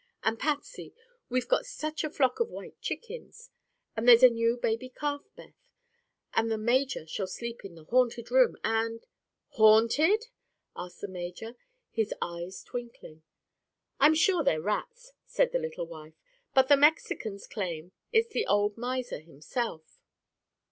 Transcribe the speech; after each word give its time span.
And, 0.23 0.39
Patsy, 0.39 0.95
we've 1.29 1.47
got 1.47 1.63
such 1.67 2.03
a 2.03 2.09
flock 2.09 2.39
of 2.39 2.49
white 2.49 2.81
chickens! 2.81 3.51
And 3.95 4.07
there's 4.07 4.23
a 4.23 4.31
new 4.31 4.57
baby 4.57 4.89
calf, 4.89 5.29
Beth! 5.35 5.53
And 6.33 6.49
the 6.49 6.57
major 6.57 7.05
shall 7.05 7.27
sleep 7.27 7.63
in 7.63 7.75
the 7.75 7.83
Haunted 7.83 8.31
Room, 8.31 8.57
and—" 8.63 9.05
"Haunted?" 9.49 10.25
asked 10.75 11.01
the 11.01 11.07
major, 11.07 11.55
his 11.91 12.15
eyes 12.19 12.63
twinkling. 12.63 13.21
"I'm 13.99 14.15
sure 14.15 14.43
they're 14.43 14.59
rats," 14.59 15.11
said 15.27 15.51
the 15.51 15.59
little 15.59 15.85
wife, 15.85 16.15
"but 16.55 16.67
the 16.67 16.77
Mexicans 16.77 17.45
claim 17.45 17.91
it's 18.11 18.33
the 18.33 18.47
old 18.47 18.77
miser 18.79 19.19
himself. 19.19 19.99